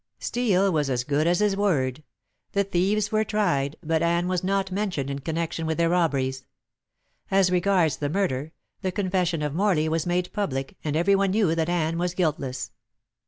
[0.17, 2.01] Steel was as good as his word.
[2.53, 6.43] The thieves were tried, but Anne was not mentioned in connection with their robberies.
[7.29, 8.51] As regards the murder,
[8.81, 12.71] the confession of Morley was made public and every one knew that Anne was guiltless.